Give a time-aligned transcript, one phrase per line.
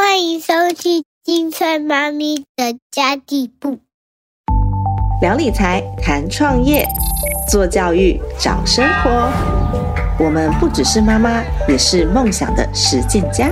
[0.00, 3.80] 欢迎收听金川妈咪的家地部。
[5.20, 6.86] 聊理财，谈创业，
[7.50, 9.10] 做教育，找生活。
[10.24, 13.50] 我们不只是妈妈，也是梦想的实践家。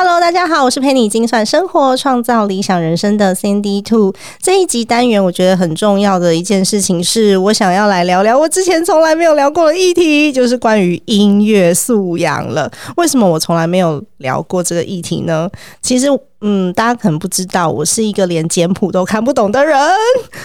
[0.00, 4.14] Hello，大家好，我是陪你精算生活、创造理想人生的 Cindy Two。
[4.40, 12.70] 这一集单元，我觉得很重要的一件事情是，我想要来聊聊我之前从来没有聊过的议题，就是关于音乐素养了。
[12.96, 15.50] 为什么我从来没有聊过这个议题呢？
[15.82, 16.06] 其实，
[16.42, 19.76] 嗯，大家可能不知道，我是一个连简谱都看不懂的人。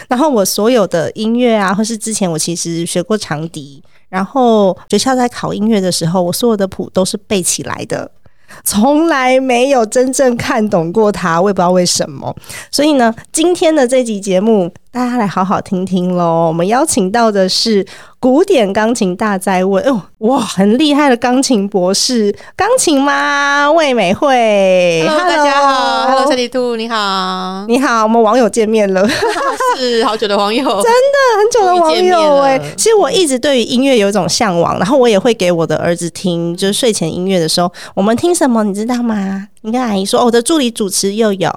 [0.07, 8.09] 然后，我所有的音乐啊，或是之前我其实学过长笛，然后学校在考音乐的时候，我所有的谱都是背起来的。
[8.63, 12.35] 从来没有真正看懂过它，我也不知道为什么。
[12.71, 16.47] 所以呢，今天的这集节目，大家来好好听听喽。
[16.47, 17.85] 我们邀请到的是。
[18.23, 25.03] 古典钢琴大灾问哦，哇，很厉害的钢琴博士，钢琴妈魏美惠。
[25.05, 29.05] Hello，大家好，Hello，小李兔，你好，你好，我们网友见面了，
[29.77, 32.57] 是好久的网友，真的很久的网友哎。
[32.77, 39.49] 其实我一直对于音乐有一种向往，然后我也会给我的儿子听，就是睡前音乐的时候，我们听什么，你知道吗？
[39.63, 41.51] 你跟阿姨说，我的助理主持又有，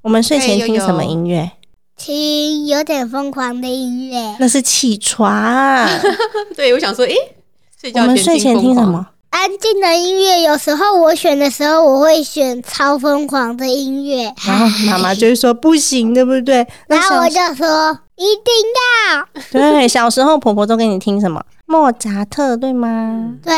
[0.00, 1.50] 我们睡前听什么音乐？
[1.96, 5.88] 听有点疯狂的音乐，那是起床。
[6.54, 7.14] 对，我想说，诶，
[7.80, 9.06] 睡觉我们睡前听什么？
[9.30, 10.42] 安静的音乐。
[10.42, 14.32] 有时候我选的时候，我会选超疯狂的音乐。
[14.46, 16.66] 然后妈妈就会说不行，对不对？
[16.86, 18.54] 然后我就说一定
[19.12, 19.28] 要。
[19.52, 21.42] 对，小时候婆婆都给你听什么？
[21.66, 23.34] 莫扎特，对吗？
[23.42, 23.52] 对。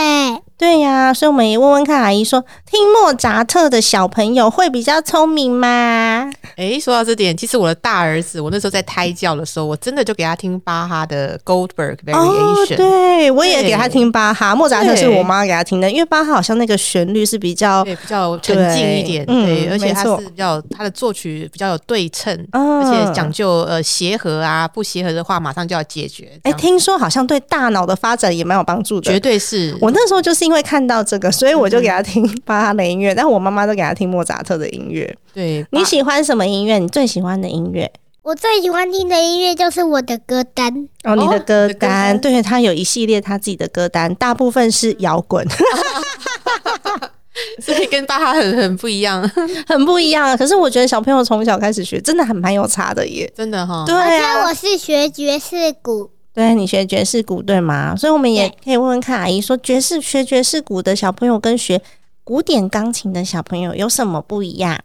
[0.59, 6.28] 对呀，所以我们也问问看阿姨说，听莫扎特的小朋友会比较聪明吗？
[6.56, 12.75] 哎，说到这点，其实我的大儿子，我那时候在胎教的时候，我真的就给他听巴哈的 Goldberg Variation。
[12.77, 14.53] 对，我也给他听巴哈。
[14.56, 26.33] 莫扎特是我妈给他听的，因为巴哈好像那个旋律是比较比较沉静一点，对，而且他是比较他的作曲比较有对称，而且讲究呃协和啊，不协和的话马上就要解决。
[26.42, 30.48] 哎，听说好像对大脑的发展也蛮有帮助的，绝对是我那时候就是。
[30.48, 35.14] 因为看到这个，所以我就给他听巴哈的音乐，但我妈妈都给他听莫扎特的音乐。
[35.35, 36.79] 对，你喜欢什么音乐？
[36.79, 37.92] 你最喜欢的音乐？
[38.23, 45.47] 我最喜欢听的音乐就是我的歌单哦，你的歌单，对他有一系列他自己的歌单，大部分是摇滚，
[47.61, 49.20] 所以跟巴哈很很不一样，
[49.69, 50.35] 很不一样。
[50.39, 53.85] 可是我觉得小朋友从小开始学，真的很蛮有差的耶，真的哈。
[53.87, 56.13] 对啊，我是学爵士鼓。
[56.33, 57.96] 对你学爵士鼓对吗？
[57.96, 61.80] 所以我们也可以问问看阿姨，说爵士学爵士鼓的小朋友跟学
[62.22, 64.78] 古典钢琴的小朋友有什么不一样？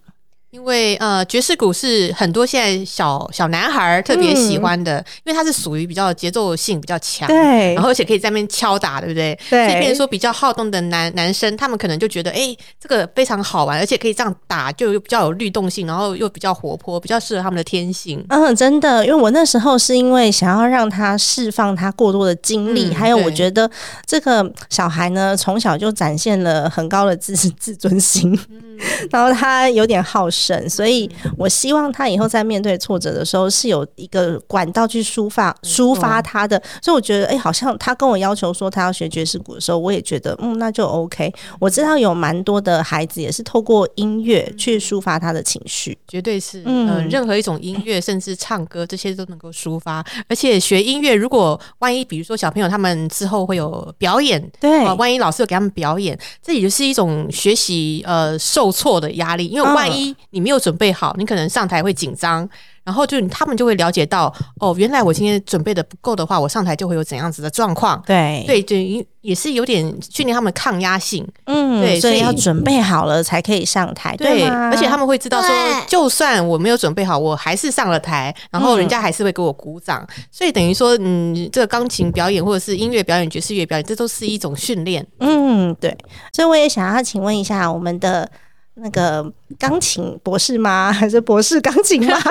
[0.53, 9.35] 因为呃，爵士鼓是很多现在小小男孩特别喜欢的，因为它是属于比较节奏性比较强，对，然后而且可以在那边敲打，对不对？
[9.49, 9.67] 对。
[9.67, 18.23] 所以，变说比较好动的男男生，他们可能就觉得，哎，这个非常好玩，而且可以这样打，就比较有律动性，然后又比较活泼，比较适合他们的天性。
[18.29, 23.67] 嗯，真的，因为我那时候是因为想要让他释放他过多的精力，还有我觉得
[24.05, 28.39] 这个小孩呢，从小就展现了很高的自 自尊心，
[29.11, 30.69] 然后他有点好胜。
[30.69, 36.61] 所以，我希望他以后在面对挫折的时候，是有一个管道去抒发、抒发他的。
[36.81, 41.33] 所以，我觉得，哎，好像他跟我要求说他要学爵士鼓的时候，我也觉得，嗯，那就 OK。
[41.59, 50.03] 我知道有蛮多的孩子也是透过音乐去抒发他的情绪，绝对是，嗯，任何一种音乐，甚至唱歌，这些都能够抒发。
[50.27, 60.15] 而且，学音乐，如果万一，比如说小朋友他们之后会有表演，对，万一老师有给他们表演，这也就是一种学习呃受挫的压力，因为万一。
[60.31, 62.47] 你没有准备好，你可能上台会紧张，
[62.83, 68.01] 然后就他们就会了解到，哦，原来我今天准备的不够的话，我上台就会有怎样子的状况。
[68.05, 68.75] 对对，就
[69.21, 71.23] 也是有点训练他们抗压性。
[71.45, 74.17] 嗯，对，所以要准备好了才可以上台。
[74.17, 75.49] 对，而且他们会知道说，
[75.87, 80.05] 就算我没有准备好，我还是上了台，然后人家还是会给我鼓掌。
[80.31, 85.05] 所以等于说，嗯，这个钢琴表演或者是音乐表演、爵士乐表演，这都是一种训练。
[85.19, 85.95] 嗯，对。
[86.33, 88.27] 所以我也想要请问一下我们的。
[88.75, 90.91] 那个钢琴博士吗？
[90.93, 92.17] 还是博士钢琴吗？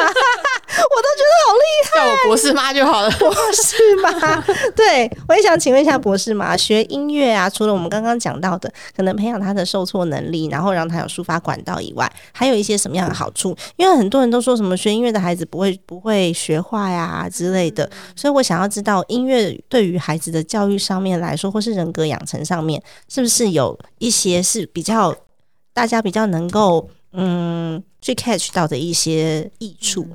[0.72, 3.10] 我都觉得好厉害，叫我博士妈就好了。
[3.12, 4.40] 博士妈，
[4.74, 13.54] 对我也想请问一下博士妈，学音乐啊，除了我们刚刚讲到的，可能培养他的受挫能力，然后让他有抒发管道以外，还有一些什么样的好处？
[13.76, 25.14] 因为很多人都说什么学音乐的孩子不会不会学坏呀之类的，所以我想要知道音乐对于孩子的教育上面来说，或是人格养成上面，是不是有一些是比较。
[25.72, 30.06] 大家比较能够嗯去 catch 到的一些益处。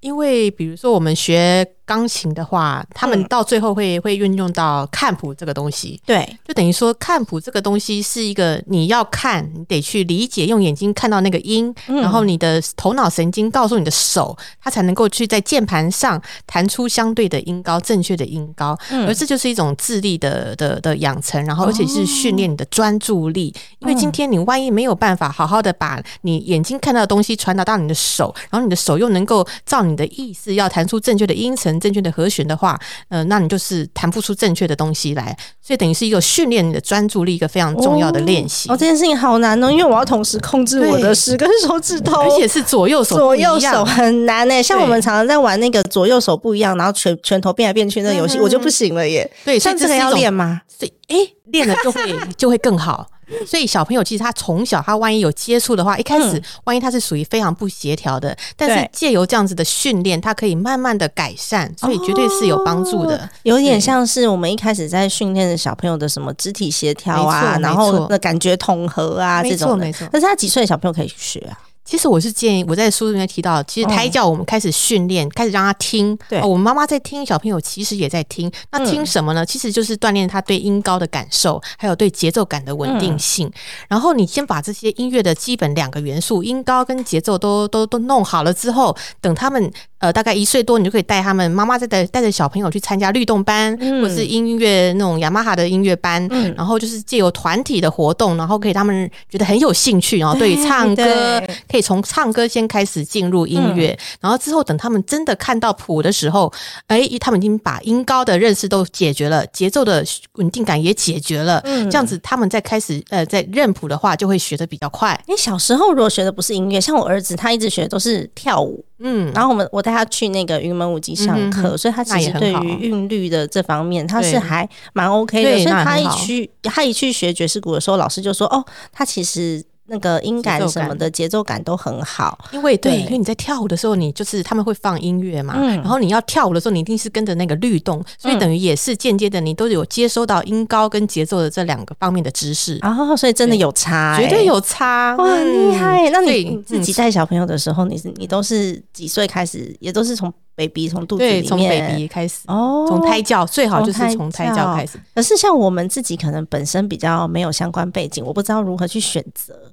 [0.00, 18.78] 因为比如说我们学钢琴的话，他们嗯到最后会会运用到看谱这个东西，对，就等于说看谱这个东西是一个你要看，你得去理解，用眼睛看到那个音，嗯然后你的头脑神经告诉你的手，它才能够去在键盘上弹出相对的音高，正确的音高。
[18.90, 23.52] 嗯而这就是一种智力的的的养成，然后而且是训练你的专注力。
[23.80, 32.78] 因为今天你万一没有办法好好的把你眼睛看到的东西传达到你的手，然后你的手又能够照你的意思要弹出正确的音程、正确的和弦的话，
[33.08, 35.36] 呃，那你就是弹不出正确的东西来。
[35.60, 38.70] 所以等于是一个训练你的专注力一个非常重要的练习。
[38.70, 44.62] 哦，这件事情好难哦，因为我要同时控制我的十根手指头，而且是左右手左右手很难呢。
[44.62, 49.30] 像我们常常在玩那个左右手不一样，然后拳拳头变来变去那个游戏，嗯我就不行了耶。
[49.44, 50.62] 对，所像这个要练吗？
[50.66, 53.06] 所以诶，练了就会就会更好。
[53.46, 56.42] 所以小朋友其实他从小他万一有接触的话，一开始嗯。
[56.64, 63.16] 万一他是属于非常不协调的，但是借由这样子的训练，他可以慢慢的改善，所以绝对是有帮助的。
[63.16, 63.28] 哦。
[63.42, 70.08] 有点像是我们一开始在训练的小朋友的什么肢体协调啊，然后的感觉统合啊这种的错没错。
[70.12, 71.58] 但是他几岁的小朋友可以学啊？
[71.88, 76.14] 其实我是建议，我在书里面提到，其实胎教我们开始训练，开始让他听。
[76.28, 78.52] 对哦我们妈妈在听，小朋友其实也在听。
[78.72, 79.46] 那听什么呢？
[79.46, 83.50] 其实就是锻炼他对音高的感受，还有对节奏感的稳定性。
[83.88, 96.26] 然后你先把这些音乐的基本两个元素，音高跟节奏都都都弄好了之后，等他们呃大概一岁多，你就可以带他们妈妈再带带着小朋友去参加律动班，嗯或是音乐那种雅马哈的音乐班。
[96.30, 106.52] 嗯然后就是借由团体的活动，然后可以他们觉得很有兴趣，然后对于唱歌可以从唱歌先开始进入音乐，然后之后等他们真的看到谱的时候，
[106.88, 110.04] 哎，他们已经把音高的认识都解决了，节奏的
[110.34, 115.18] 稳定感也解决了，嗯这样子他们再开始呃在认谱的话，就会学的比较快。
[115.26, 125.52] 因为小时候如果学的不是音乐，像我儿子他一直学的都是跳舞，嗯，然后我们我带他去那个云门舞集上课，所以他其实对于韵律的这方面他是还蛮 OK 的。
[125.58, 132.38] 所以他一去他一去学爵士鼓的时候，老师就说哦，他其实那个音感什么的节奏感都很好。
[132.52, 146.10] 因为对，因为你在跳舞的时候，你就是他们会放音乐嘛，嗯然后你要跳舞的时候，你一定是跟着那个律动，所以嗯等于也是间接的，你都有接收到音高跟节奏的这两个方面的知识，哦，所以真的有差、欸，绝对有差，哇，厉嗯害！
[146.10, 149.74] 那你你自己嗯带小朋友的时候，你是你都是几岁开始？
[149.80, 154.98] 也都是从 baby 从肚子里面 baby 开始，哦，从胎教最好就是从胎教开始。
[155.14, 159.72] 可是像我们自己可能本身比较没有相关背景，我不知道如何去选择。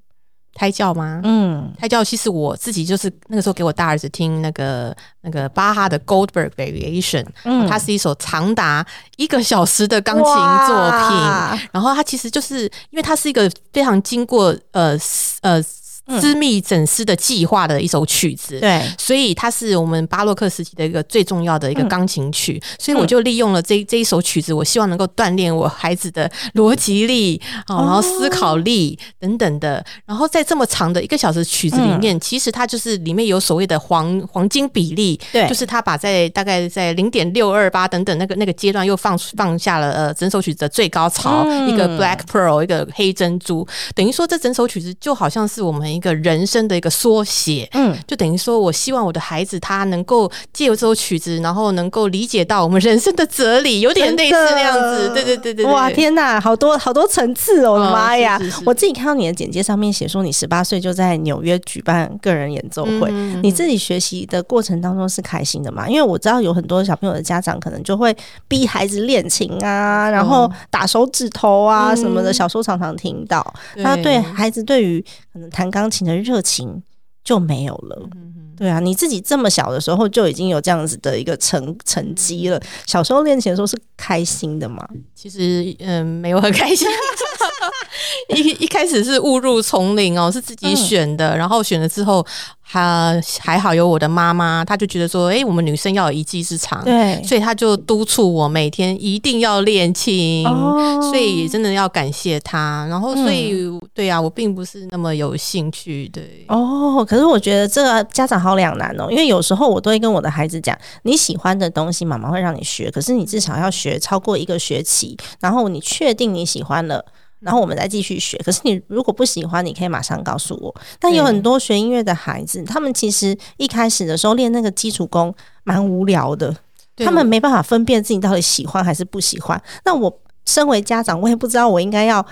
[0.56, 1.20] 胎教吗？
[1.24, 8.86] 嗯，胎教其实我自己就是那个时候给我大儿子听那个那个巴哈的 Goldberg Variation，、嗯它是一首长达
[9.18, 11.68] 一个小时的钢琴作品。
[11.74, 14.98] 然后它其实就是因为它是一个非常经过呃
[15.42, 15.62] 呃
[16.08, 29.84] 私密整诗的计划的一首曲子，对，所以它是我们巴洛克时期的一个最重要的一个钢琴曲，所以我就利用了这这一首曲子，我希望能够锻炼我孩子的逻辑力哦，然后思考力等等的。
[30.06, 35.48] 然后在这么长的一个小时曲子里面，其实它就是里面有所谓的黄黄金比例，对。
[35.48, 41.70] 就是他把在大概在零点六二八等等那个那个阶段又放放下了呃整首曲子的最高潮，嗯。
[41.70, 47.68] 一个 Black Pearl，一个黑珍珠，等于说这整首曲子就好像是我们一个人生的一个缩写。
[47.72, 55.10] 嗯，就等于说，我希望我的孩子他能够借由这首曲子，然后能够理解到我们人生的哲理，有点类似那样子。
[55.14, 57.74] 对对对对对，哇，天哪，好多好多层次哦！
[57.74, 58.38] 我的嗯妈呀！
[58.40, 63.10] 是是是我自己看到你的简介上面写说，你十八岁就在纽约举办个人演奏会。
[63.12, 65.88] 嗯你自己学习的过程当中是开心的嘛？
[65.88, 68.16] 因为我知道有很多小朋友的家长可能就会
[68.48, 73.54] 逼孩子练琴啊，然后打手指头啊嗯什么的，小时候常常听到。
[73.76, 76.84] 那对孩子对于可能弹钢琴的热情
[77.24, 78.10] 就没有了。
[78.16, 82.58] 嗯对啊，你自己这么小的时候就已经有这样子的一个成成绩了。
[82.86, 84.88] 小时候练琴的时候是开心的吗？
[85.14, 86.88] 其实嗯没有很开心。
[88.34, 92.26] 一一开始是误入丛林哦，是自己选的，然后选了之后，
[92.68, 100.46] 还还好有我的妈妈，她就觉得说，哎、我们女生要有一技之长，对，所以她就督促我每天一定要练琴。
[100.46, 117.06] 哦所以真的要感谢她，然后所以、对啊，我并不是那么有兴趣，对，哦，可是我觉得这个家长好两难哦，因为有时候我都会跟我的孩子讲，你喜欢的东西，妈妈会让你学，可是你至少要学超过一个学期，然后你确定你喜欢了。
[117.46, 118.36] 然后我们再继续学。
[118.40, 120.76] 可是你如果不喜欢，你可以马上告诉我。
[121.00, 125.34] 但有很多学音乐的孩子，他们其实一开始的时候练那个基础功
[125.64, 126.54] 蛮无聊的，
[126.98, 129.62] 他们没办法分辨自己到底喜欢还是不喜欢。
[129.86, 132.26] 那我身为家长，我也不知道我应该要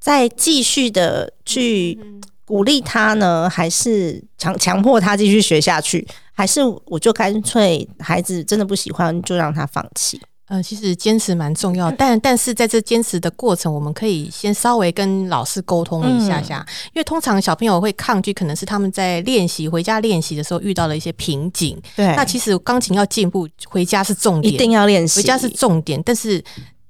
[0.00, 6.06] 再继续的去嗯鼓励他呢，还是强强迫他继续学下去？
[6.34, 10.20] 还是我就干脆孩子真的不喜欢，就让他放弃？
[10.52, 21.80] 呃，其实坚持蛮重要，但但是在这坚持的过程，我们可以先稍微跟老师沟通一下下，因为通常小朋友会抗拒，可能是他们在练习回家练习的时候遇到了一些瓶颈。
[21.96, 26.44] 对，那其实钢琴要进步，回家是重点，一定要练习，回家是重点，但是。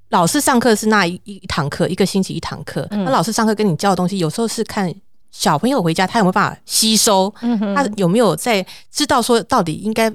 [0.09, 2.87] 老师上课是那一一堂课，一个星期一堂课。
[2.91, 4.93] 那老师上课跟你教的东西，有时候是看
[5.31, 7.33] 小朋友回家他有没有办法吸收，
[7.75, 10.13] 他有没有在知道说到底应该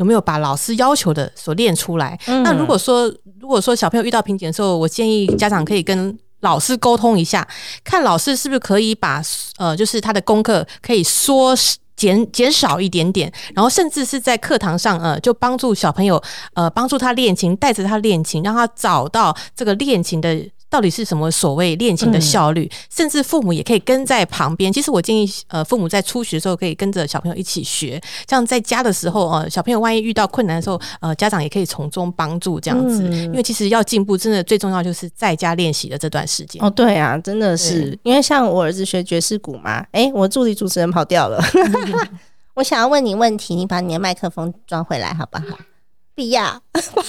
[0.00, 2.18] 有没有把老师要求的所练出来。
[2.26, 3.06] 那如果说
[3.38, 7.46] 如果说小朋友遇到瓶颈的时候，我建议家长可以跟老师沟通一下，
[7.84, 9.22] 看老师是不是可以把
[9.58, 11.54] 呃，就是他的功课可以缩。
[11.96, 16.18] 减减少一点点，然后甚至是在课堂上，呃，就帮助小朋友，
[16.54, 20.34] 呃，帮助他练琴，带着他练琴，让他找到这个练琴的。
[20.70, 22.70] 到底是什么所谓练琴的效率？
[22.88, 24.72] 甚至父母也可以跟在旁边。
[24.72, 33.02] 其实我建议，呃，父母在初学的时候可以跟着小朋友一起学，这样在家的时候，呃，小朋友万一遇到困难的时候，呃，家长也可以从中帮助这样子。
[33.10, 36.62] 因为其实要进步，真的最重要就是在家练习的这段时间。
[36.64, 41.42] 哦，对啊，真的是，因为像我儿子学爵士鼓嘛，哎，我助理主持人跑掉了，
[42.54, 45.58] 我想要问你问题，你把你的麦克风装回来好不好？
[46.16, 46.60] 呀，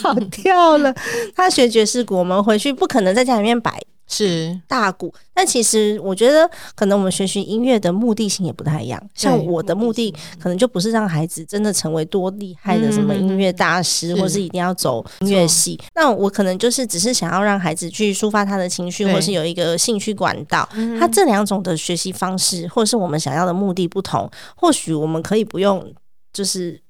[0.01, 0.93] 跑掉了。
[1.35, 5.13] 他学爵士鼓，我们回去不可能在家里面摆是大鼓。
[5.33, 9.01] 但其实我觉得，可能我们学习音乐的目的性也不太一样。
[9.13, 15.79] 像我的目的，可能就不是让孩子真的成为多厉害的什么音乐大师，或是一定要走音乐系。
[15.95, 20.67] 那我可能就是只是想要让孩子去抒发他的情绪，或是有一个兴趣管道。
[20.99, 25.93] 他这两种的学习方式，或是我们想要的目的不同，或许我们可以不用
[26.31, 26.81] 就是。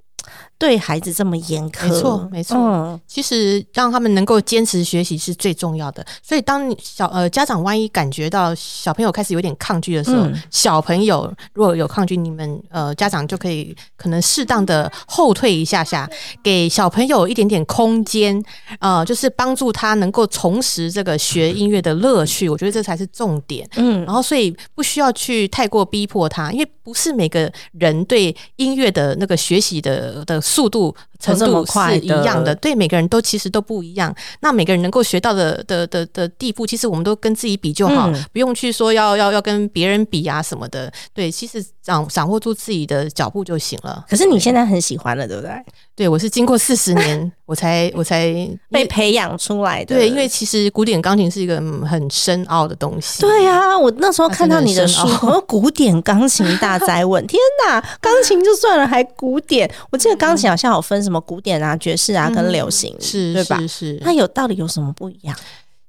[0.57, 2.99] 对孩子这么严苛，没错，没错。
[3.07, 6.05] 其实让他们能够坚持学习是最重要的。
[6.21, 16.09] 所以，当小呃家长万一感觉到小朋友开始有点抗拒的时候，小朋友如果有抗拒，你们呃家长就可以可能适当的后退一下下，
[16.43, 18.39] 给小朋友一点点空间，
[18.79, 22.47] 呃，就是帮助他能够重拾这个学音乐的乐趣。
[22.47, 23.67] 我觉得这才是重点。
[23.77, 30.41] 嗯，然后所以不需要去太过逼迫他，因为不是每个人对音乐的那个学习的的。
[30.41, 34.13] 速度程度是一样的，对每个人都其实都不一样。
[34.41, 40.91] 那每个人能够学到的的的的地步，其实我们都跟自己比就好，不用去说要要要跟别人比啊什么的。
[41.13, 44.03] 对，其实掌掌握住自己的脚步就行了。
[44.09, 45.51] 可是你现在很喜欢了，对不对？
[45.95, 48.33] 对，我是经过四十年， 我才我才
[48.71, 49.95] 被培养出来的。
[49.95, 53.21] 对，因为其实古典钢琴是一个很深奥的东西。
[53.21, 55.07] 对啊，我那时候看到你的书，
[55.47, 59.69] 古典钢琴大灾问，天哪，钢琴就算了，还古典？
[59.91, 63.59] 我记得钢琴好像有分什么古典啊、爵士啊跟流行，是，对吧？
[63.67, 65.35] 是，那有到底有什么不一样？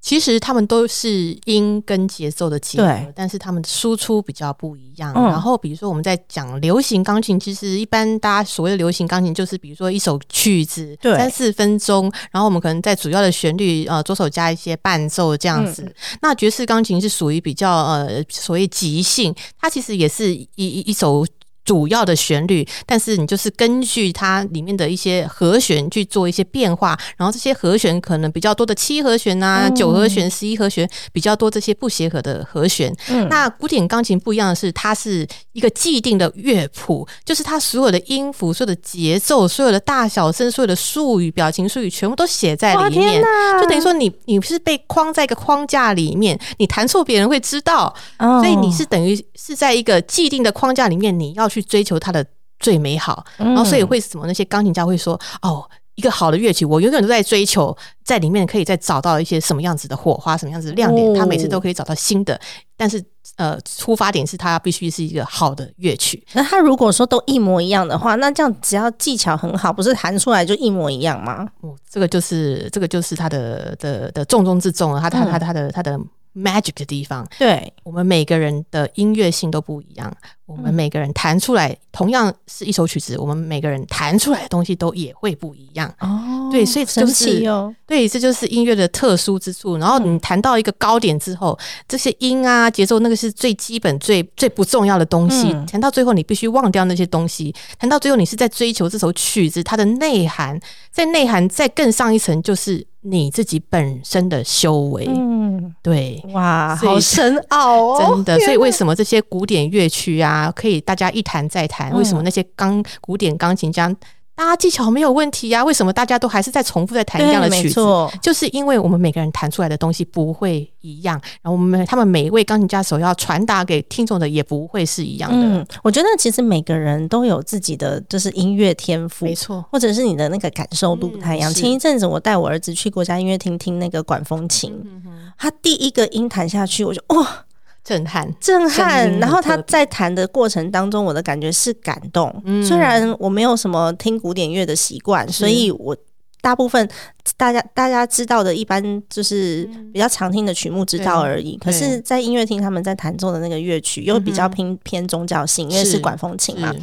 [0.01, 5.15] 其实他们都是音跟节奏的结合，但是他们的输出比较不一样。
[5.15, 15.95] 然后比如说我们在讲流行钢琴，其实一般大家所谓的流行钢琴就是比如说一首曲子三四分钟，然后我们可能在主要的旋律呃左手加一些伴奏这样子。
[16.21, 21.25] 那爵士钢琴是属于比较呃所谓即兴，它其实也是一一一首。
[21.65, 32.93] 主要的旋律，但是你就是根据它里面的一些和弦去做一些变化，然后这些和弦可能比较多的七和弦啊、九和弦、十一和弦比较多这些不协和的和弦。
[33.31, 43.23] 那古典钢琴不一样的是，它是一个既定的乐谱，就是它所有的音符、所有的节奏、所有的大小声、所有的术语、表情术语全部都写在里面，
[43.61, 51.52] 就等于说你你是被框在一个框架里面，你弹错别人会知道，所以你是等于是在一个既定的框架里面，你要。
[51.53, 52.25] 去追求它的
[52.59, 62.41] 最美好，然后所以为什么那些钢琴家会说哦，一个好的乐曲，我永远都在追求在里面可以再找到一些什么样子的火花，什么样子的亮点，他每次都可以找到新的。
[62.77, 63.03] 但是
[63.37, 66.25] 呃，出发点是他必须是一个好的乐曲。
[66.33, 71.47] 那他如果说都一模一样的话，那这样只要技巧很好，不是弹出来就一模一样吗？
[71.61, 75.99] 哦，这个就是这个就是他的的的重中之重啊，他他他他的他的。
[76.35, 80.15] Magic 的地方，对我们每个人的音乐性都不一样。
[80.47, 85.89] 我们每个人弹出来同样是一首曲子，我们每个人弹出来的东西都也会不一样。
[85.99, 87.43] 哦，对，所以就是
[87.87, 89.79] 对，这就是音乐的特殊之处。
[89.79, 91.59] 然后你弹到一个高点之后，
[91.89, 95.55] 这些音啊、节奏，那个是最基本、最最不重要的东西。
[95.67, 97.55] 弹到最后，你必须忘掉那些东西。
[97.79, 100.61] 弹到最后，你是在追求这首曲子它的内涵，
[100.91, 105.05] 在内涵再更上一层，就是你自己本身的修为。
[105.09, 108.39] 嗯，对，哇，好深奥哦， 真的。
[108.45, 110.51] 所以为什么这些古典乐曲啊？
[110.55, 113.95] 可以大家一弹再弹，为什么那些钢古典钢琴家
[114.35, 117.81] 大家技巧没有问题呀、为什么大家都还是在重复在弹一样的曲子？
[118.21, 125.37] 就是因为我们每个人弹出来的东西不会一样，然后我们他们每一位钢琴家手要传达给听众的也不会是一样的。
[125.37, 131.53] 嗯，我觉得其实每个人都有自己的就是音乐天赋，没错，或者是你的那个感受度不太一样。
[131.53, 137.45] 嗯前一阵子我带我儿子去国家音乐厅听那个管风琴，嗯他第一个音弹下去，我就哇
[137.85, 138.33] 震撼。
[138.41, 139.19] 震撼。
[139.19, 142.35] 然后他在弹的过程当中，我的感觉是感动。
[142.45, 145.97] 嗯虽然我没有什么听古典乐的习惯，所以我。
[146.43, 146.89] 大部分
[147.37, 149.63] 大家大家知道的，一般就是
[149.93, 151.57] 比较常听的曲目知道而已。
[151.59, 156.75] 可是，在音乐厅他们在弹奏的那个乐曲，又比较偏偏宗教性，因为是是管风琴嘛。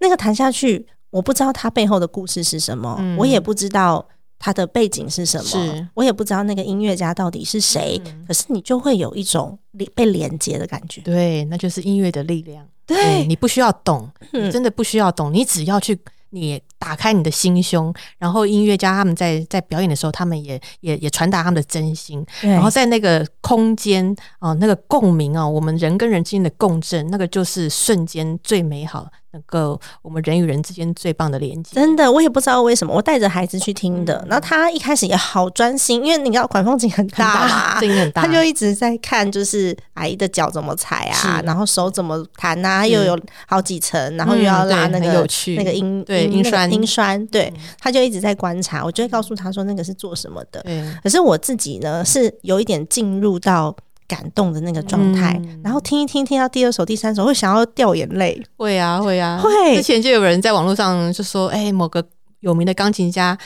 [0.00, 4.06] 那个弹下去，我不知道它背后的故事是什么，嗯我也不知道
[4.44, 8.00] 它的背景是什么是，我也不知道那个音乐家到底是谁。
[8.04, 11.00] 嗯可是你就会有一种连被连接的感觉。
[11.02, 12.66] 对，那就是音乐的力量。
[12.84, 15.96] 对你不需要懂，嗯你真的不需要懂，你只要去。
[16.34, 22.50] 你打开你的心胸，然后音乐家他们在在表演的时候，他们也也也传达他们的真心，对。
[22.50, 31.76] 然后在那个空间哦、那个共鸣哦，我们人跟人之间的共振，那个就是瞬间最美好，能够我们人与人之间最棒的连接。
[31.76, 34.30] 真的，我也不知道为什么，我带着孩子去听的，嗯。
[34.30, 45.56] 然后他一开始也好专心，因为你知道 管风琴很很大嘛，声音很大，他就一直在看，就是阿姨的脚怎么踩啊，然后手怎么弹啊，又有好几层，然后又要拉那个、有趣。
[45.56, 50.60] 那个音对音栓音栓，对嗯，他就一直在观察，我就会告诉他说那个是做什么的。
[50.62, 53.76] 对可是我自己呢，是有一点进入到
[54.08, 58.42] 感动的那个状态，嗯然后听一听，听到第二首、第三首，会想要掉眼泪。
[58.56, 62.04] 会啊会啊会之前就有人在网络上就说，哎、某个
[62.40, 63.36] 有名的钢琴家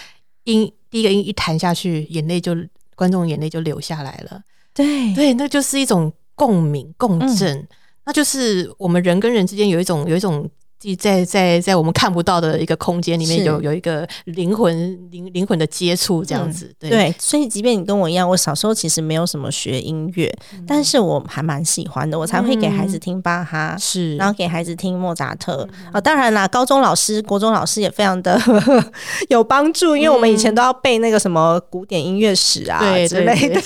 [0.44, 2.54] 音第一个音一弹下去，眼泪就
[2.94, 4.40] 观众眼泪就流下来了。
[4.74, 7.66] 对对，那就是一种共鸣共振，
[8.04, 10.48] 那就是我们人跟人之间有一种有一种。
[10.94, 16.90] 在在在我们看不到的一个空间里面有有一个灵魂灵灵魂的接触，这样子，对。
[16.90, 20.32] 对，所以即便你跟我一样，我小时候其实没有什么学音乐，
[20.66, 23.74] 但是我还蛮喜欢的，我才会给孩子听巴哈。
[23.78, 28.40] 是，然后给孩子听莫扎特啊、当然啦，高中老师、国中老师也非常的
[29.28, 33.60] 有帮助，因为我们以前都要背那个什么古典音乐史啊对之类的，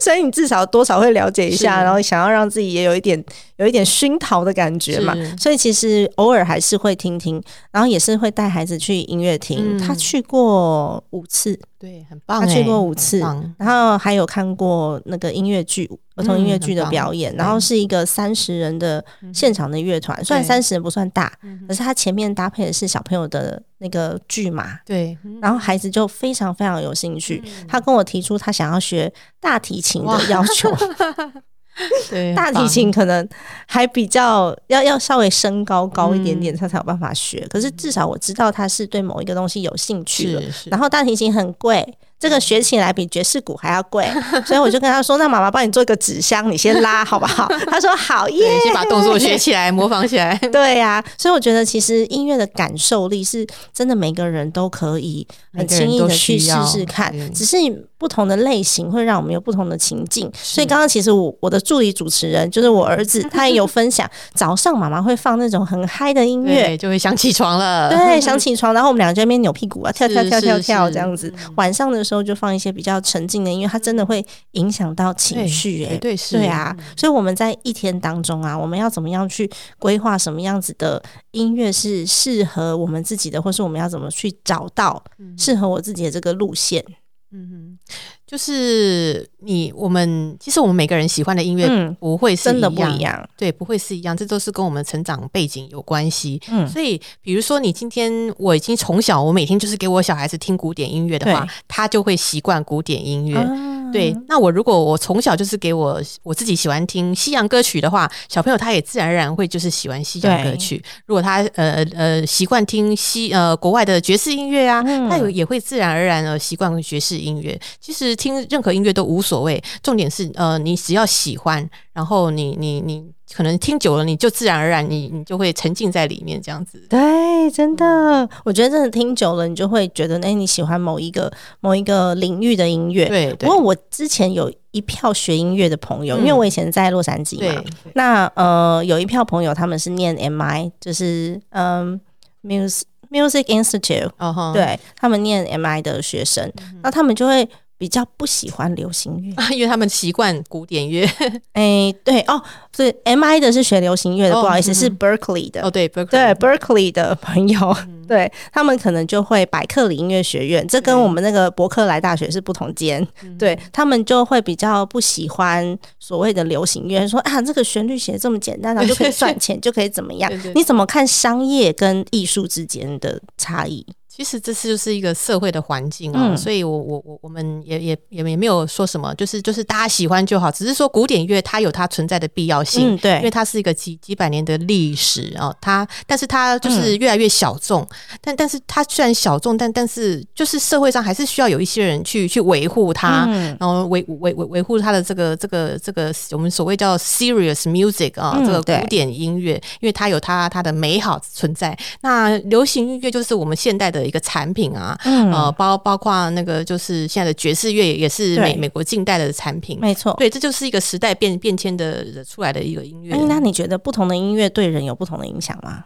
[0.00, 3.22] 所以你至少多少会了解一下，然后想要让自己也有一点
[3.56, 5.16] 有一点熏陶的感觉嘛。
[5.38, 9.78] 所以其实偶尔还是会听听，然后也是会带孩子去音乐厅，嗯。
[9.78, 30.70] 他去过五次，对，很棒、他欸，去过五次然后还有看过那个音乐剧、儿童音乐剧的表演，对然后是一个三十人的现场的乐团，虽然三十人不算大，嗯可是他前面搭配的是小朋友的那个剧嘛，对，嗯然后孩子就非常非常有兴趣，他跟我提出他想要学大提琴的要求，
[32.10, 33.26] 对，大提琴可能
[33.66, 37.46] 还比较要要稍微身高高一点点，他才有办法学。
[37.50, 40.42] 可是至少我知道他是对某一个东西有兴趣了。
[40.66, 41.86] 然后大提琴很贵，
[42.18, 44.06] 这个学起来比爵士鼓还要贵，
[44.44, 57.56] 所以我就跟他说：“那妈妈帮你做一个纸箱，你先拉好不好？” 他说：“好耶。”对，先把动作学起来，模仿起来，对呀、所以我觉得其实音乐的感受力是真的，每个人都可以很轻易的去试试看只是
[57.98, 60.30] 不同的类型会让我们有不同的情境。
[60.34, 66.76] 所以刚刚其实我我的助理主持人就是我儿子， 他也有分享，早上妈妈会放那种很嗨的音乐。
[66.78, 71.32] 就会想起床了，对，想起床， 然后我们俩在那边扭屁股啊，跳跳跳跳跳这样子。
[71.56, 85.02] 晚上的时候就放一些比较沉静的音乐，它真的会影响到情绪、欸，绝对是，对啊，所以我们在一天当中啊，我们要怎么样去规划什么样子的音乐是适合我们自己的，或是我们要怎么去找到
[85.36, 86.84] 适合我自己的这个路线？
[87.30, 87.92] 嗯哼，
[88.26, 93.28] 就是你我们其实我们每个人喜欢的音乐嗯，不会是真的不一样。
[93.36, 96.40] 对，不会是一样，这都是跟我们成长背景有关系。
[96.50, 103.36] 嗯所以，比如说你今天我已经从小，我每天就是给我小孩子听古典音乐的话，他就会习惯古典音乐。
[103.38, 110.82] 啊对，那我如果我从小就是给我我自己喜欢听西洋歌曲的话，小朋友他也自然而然会就是喜欢西洋歌曲。
[111.06, 117.58] 如果他呃呃习惯听西呃国外的爵士音乐啊，嗯他有也会自然而然的习惯爵士音乐。
[117.80, 126.82] 其实听任何音乐都无所谓，重点是呃你只要喜欢，然后你你你可能听久了，你就自然而然你你就会沉浸在里面这样子。
[126.88, 133.06] 对，真的，我觉得真的听久了，你就会觉得，哎、你喜欢某一个某一个领域的音乐。
[133.06, 133.46] 对对。
[133.46, 136.20] 不过我之前有一票学音乐的朋友，嗯。
[136.20, 137.62] 因为我以前在洛杉矶嘛。
[137.62, 142.00] 对，那呃有一票朋友他们是念 MI，就是嗯
[142.42, 149.34] Music Music Institute，哦哈，对他们念 MI 的学生，嗯那他们就会比较不喜欢流行乐。
[149.54, 151.08] 因为他们习惯古典乐。
[151.54, 152.42] 哎，对哦，
[152.76, 155.62] 是 M I 的是学流行乐的，哦不好意思，嗯是 Berkeley 的。
[155.62, 157.76] 哦，对，Berkeley 对 Berkeley 的朋友，
[158.08, 163.06] 对他们可能就会百克里音乐学院，这跟我们那个伯克莱大学是不同间，
[163.38, 170.30] 对他们就会比较不喜欢所谓的流行乐，说啊这个旋律写得这么简单，然后就可以赚钱，就可以怎么样？
[170.54, 173.86] 你怎么看商业跟艺术之间的差异？
[174.18, 176.36] 其实这次就是一个社会的环境啊、嗯。
[176.36, 187.86] 所以我我我我们也也也也没有说什么，就是就是大家喜欢就好，只是说古典乐它有它存在的必要性，嗯，对，因为它是一个几几百年的历史哦，它但是它就是越来越小众，
[188.20, 193.56] 但但是它虽然小众，但但是就是社会上还是需要有一些人去去维护它，嗯。
[193.60, 201.78] 然后维维维维护它的这个这个这个我们所谓叫 serious music 啊、嗯这个古典音乐，因为它有它它的美好存在。
[202.00, 209.78] 那流行音乐就是我们现代的一个产品啊，嗯呃，包包括那个就是现在的爵士乐也是美美国近代的产品。
[209.78, 210.14] 没错。
[210.18, 213.14] 对，这就是一个时代变变迁的出来的一个音乐。
[213.14, 215.84] 哎，那你觉得不同的音乐对人有不同的影响吗？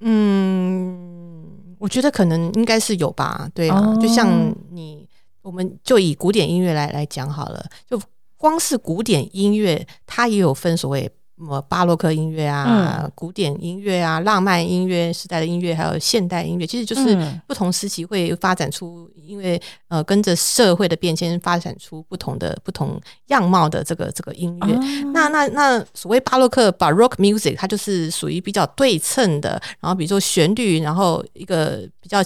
[0.00, 1.46] 嗯，
[1.78, 3.48] 我觉得可能应该是有吧。
[3.54, 5.06] 对啊，哦就像你，
[5.42, 8.00] 我们就以古典音乐来来讲好了，就
[8.36, 11.10] 光是古典音乐，它也有分所谓。
[11.40, 13.12] 什么巴洛克音乐啊、嗯。
[13.14, 17.40] 古典音乐啊、浪漫音乐时代的音乐，还有现代音乐，其实就是嗯。
[17.46, 24.74] 不同时期会发展出，因为呃跟着社会的变迁发展出不同的不同样貌的这个这个音乐。
[24.74, 32.18] 哦那那那所谓巴洛克 （Baroque music），它就是属于比较对称的，然后比如说旋律，然后一个比较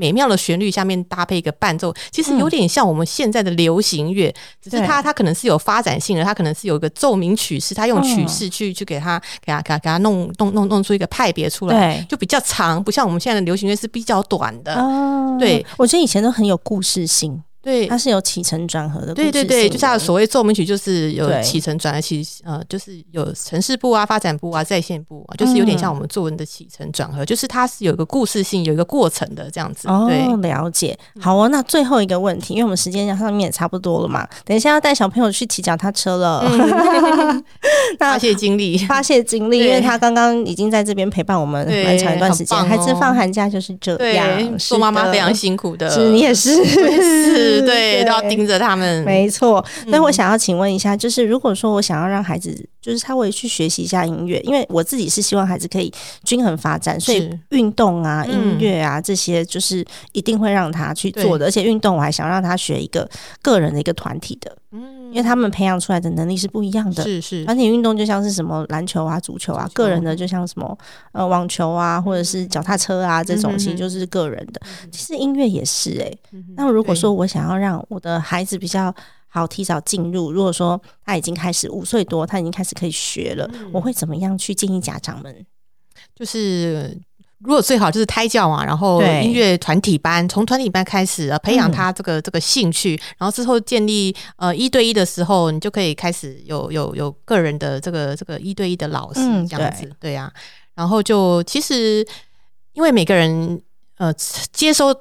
[0.00, 14.74] 美妙的旋律下面搭配一个伴奏，其实有点像我们现在的流行乐，只是它它可能是有发展性的，它可能是有一个奏鸣曲式，它用曲式去、去给它给它给它给它弄弄弄弄出一个派别出来，就比较长，不像我们现在的流行乐是比较短的。
[14.80, 15.36] 哦。
[15.38, 29.88] 对，我觉得以前都很有故事性，对，它是有起承转合的对对对，就像所谓奏鸣曲，就是有起承转合，其实呃，就是有城市部啊、发展部啊、在线部啊，就是有点嗯像我们作文的起承转合，就是它是有一个故事性、有一个过程的这样子。
[30.08, 30.98] 对，哦，了解。
[31.20, 36.42] 好哦，那最后一个问题，因为我们时间上面也差不多了嘛，等一下要带小朋友去骑脚踏车了，
[37.98, 38.78] 那发泄精力。
[38.78, 49.02] 发泄精力，因对为他刚刚已经在这边陪伴我们蛮长一段时间，孩子放寒假就是这对样，，做妈妈非常辛辛苦的，是你也是，是，对，都要盯着他们。
[49.04, 55.92] 没错，嗯那我想要请问一下，就是如果说我想要让孩子就是稍微去学习一下音乐，因为我自己是希望孩子可以
[56.24, 58.32] 均衡发展，所以运动啊、嗯。
[58.32, 63.08] 音乐啊这些就是一定会让他去做的，而且运动我还想让他学一个
[63.42, 64.98] 个人的一个团体的，嗯。
[65.10, 67.02] 因为他们培养出来的能力是不一样的。
[67.02, 67.44] 是是。
[67.44, 70.78] 团体运动就像是什么篮球啊、足球啊，个人的就像什么
[71.12, 74.60] 呃网球啊，或者是脚踏车啊这种，其实就是个人的。
[74.92, 76.18] 其实音乐也是诶、
[76.56, 78.94] 那如果说我想要让我的孩子比较
[79.32, 85.46] 好提早进入，如果说他已经开始五岁多，他已经开始可以学了，嗯我会怎么样去建议家长们？
[86.16, 86.98] 就是
[87.38, 100.30] 如果最好就是胎教嘛，然后音乐团体班，从团体班开始呃培养嗯他这个、这个兴趣，然后之后建立呃一对一的时候，你就可以开始有有有个人的这个这个一对一的老师嗯这样子，对呀、
[100.74, 102.04] 然后就其实
[102.72, 103.62] 因为每个人
[103.96, 104.12] 呃
[104.52, 104.92] 接收。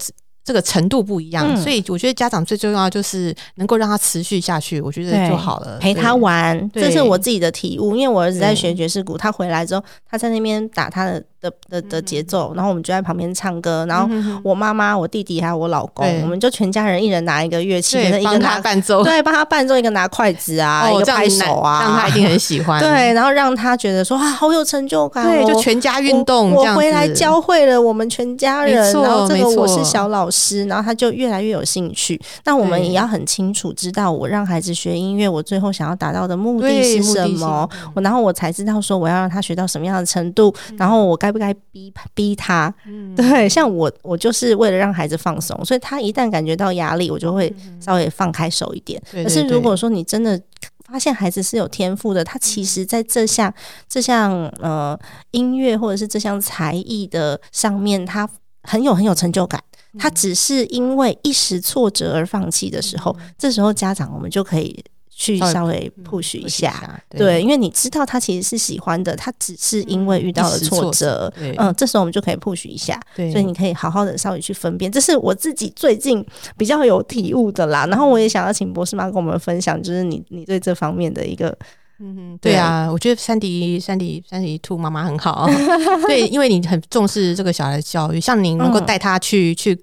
[0.50, 5.78] 这个程度不一样，嗯所以我觉得家长最重要就是能够让他持续下去，我觉得就好了。
[5.78, 7.96] 陪他玩，这是我自己的体悟。
[7.96, 22.82] 因为我儿子在学爵士鼓，他回来之后，他在那边打他的的的的节奏，然后我们就在旁边唱歌，然后我妈妈、我弟弟还有我老公，我们就全家人一人拿一个乐器，可能对帮他一个拿伴奏，对帮他伴奏，一个拿筷子啊，一哦，个拍手啊，让他一定很喜欢。
[22.82, 32.20] 对，然后让他觉得说啊，好有成就感、哦，对，就全家运动我我回来教会了我们全家人然后这个我是小老师，然后他就越来越有兴趣。
[32.44, 37.70] 那我们也要很清楚知道，我让孩子学音乐，我最后想要达到的目的是什么？
[37.94, 42.74] 我然后我才知道说我要让他学到什么样的程度，然后我该不该逼逼他？
[42.86, 49.02] 嗯对，像我我就是为了让孩子放松，所以他一旦感觉到压力，我就会稍微放开手一点。
[49.12, 50.42] 对可是如果说你真的
[50.86, 53.54] 发现孩子是有天赋的，他其实在这项
[53.88, 54.98] 这项呃
[55.32, 58.28] 音乐或者是这项才艺的上面，他
[58.64, 59.62] 很有很有成就感。
[59.98, 64.84] 他只是因为一时挫折而放弃的时候，这时候家长我们就可以
[65.20, 66.98] 去稍微 push 一下。
[67.10, 72.98] 对，因为你知道他其实是喜欢的，他只是因为遇到了挫挫折嗯，这时候我们就可以 push 一下。
[73.18, 77.86] 对，所以你可以好好的稍微去分辨，这是我自己最近比较有体悟的啦。
[77.88, 81.54] 然后我也想要请博士妈跟我们分享，就是你你对这方面的一个
[82.00, 85.50] 嗯，对啊，我觉得三迪三迪三迪兔妈妈很好，
[86.08, 89.78] 对，因为你很重视这个小孩的教育，像你能够嗯带他去去。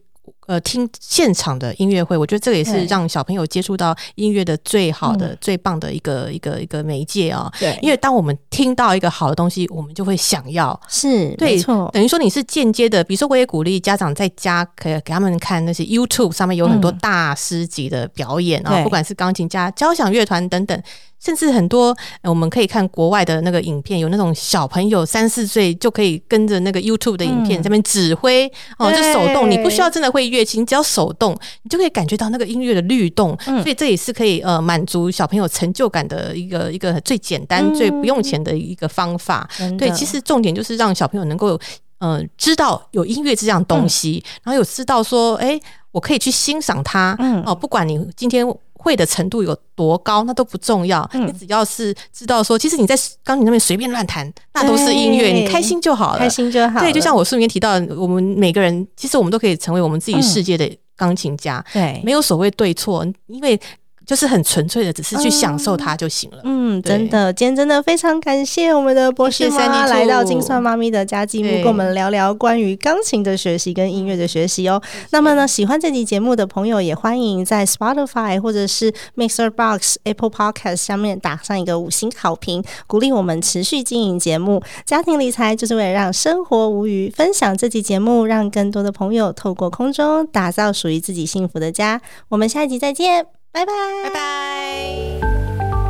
[0.47, 5.39] 呃听现场的音乐会，我觉得这个也是让小朋友接触到音乐的最好的、嗯。
[5.41, 7.79] 最棒的一个一个一个媒介啊、对。
[7.83, 10.79] 因为当我们听到一个好的东西，我们就会想要。
[10.89, 16.99] 是对没错，等于说你是间接的，比如说我也鼓励家长在家可以给他们看那些 YouTube 上面有很多嗯。
[17.01, 18.83] 大师级的表演啊，对。
[18.83, 20.83] 不管是钢琴家、交响乐团等等，
[21.21, 27.63] 甚至很多、呃我们可以看国外的那个影片，有那种小朋友三四岁就可以跟着那个 YouTube 的影片嗯。
[27.63, 39.49] 这边指挥哦，就手动，你不需要真的会乐器，你只要手动，你就可以感觉到那个音乐的律动，嗯所以这也是可以呃满足小朋友成就感的一个一个最简单、嗯最不用钱的一个方法。
[39.79, 41.59] 对，其实重点就是让小朋友能够
[41.99, 45.59] 呃知道有音乐这样东西，然后有知道说，哎，
[45.92, 47.16] 我可以去欣赏它。
[47.18, 48.46] 嗯哦，不管你今天。
[48.87, 51.09] 会的程度有多高，那都不重要。
[51.12, 52.94] 嗯你只要是知道说，其实你在
[53.25, 56.20] 钢琴上面随便乱弹，那都是音乐，你开心就好了。
[56.20, 56.79] 开心就好。
[56.79, 63.61] 对，就像我书里面提到，我们每个人其实我们都可以成为我们自己世界的钢琴家，对，没有所谓对错，因为
[64.07, 66.38] 就是很纯粹的，只是去享受它就行了。
[66.45, 74.81] 嗯，真的，今天真的非常感谢我们的博士谢谢妈来到金算妈咪的家节目，跟我们聊聊关于钢琴的学习跟音乐的学习哦。
[75.11, 84.62] 那么呢，喜欢这集节目的朋友，也欢迎在 Spotify 或者是 Mixer Box、Apple Podcast 上面打上一个五星好评，鼓励我们持续经营节目。
[84.85, 92.01] 家庭理财就是为了让生活无余，分享这集节目，让更多的朋友透过空中打造属于自己幸福的家。
[92.29, 95.86] 我们下一集再见，拜拜，拜拜。